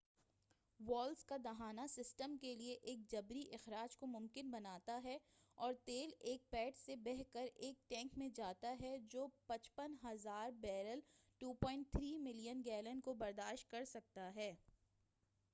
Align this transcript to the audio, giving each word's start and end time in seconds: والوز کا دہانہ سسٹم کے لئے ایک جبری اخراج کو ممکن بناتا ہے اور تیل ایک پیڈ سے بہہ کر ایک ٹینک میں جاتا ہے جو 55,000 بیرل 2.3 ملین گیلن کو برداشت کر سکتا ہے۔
والوز 0.79 1.23
کا 1.25 1.35
دہانہ 1.43 1.81
سسٹم 1.89 2.35
کے 2.41 2.53
لئے 2.55 2.73
ایک 2.83 2.99
جبری 3.11 3.43
اخراج 3.53 3.97
کو 3.97 4.07
ممکن 4.07 4.49
بناتا 4.51 4.99
ہے 5.03 5.17
اور 5.57 5.73
تیل 5.85 6.11
ایک 6.21 6.49
پیڈ 6.49 6.77
سے 6.77 6.95
بہہ 7.03 7.21
کر 7.31 7.47
ایک 7.55 7.87
ٹینک 7.89 8.17
میں 8.17 8.29
جاتا 8.35 8.75
ہے 8.81 8.97
جو 9.09 9.27
55,000 9.49 10.51
بیرل 10.61 10.99
2.3 11.41 12.17
ملین 12.19 12.61
گیلن 12.65 13.01
کو 13.01 13.13
برداشت 13.13 13.69
کر 13.71 13.85
سکتا 13.85 14.29
ہے۔ 14.35 14.53